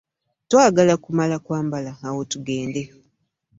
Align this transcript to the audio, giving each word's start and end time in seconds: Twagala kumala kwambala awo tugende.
Twagala 0.49 0.93
kumala 1.03 1.35
kwambala 1.45 1.91
awo 2.07 2.21
tugende. 2.31 2.81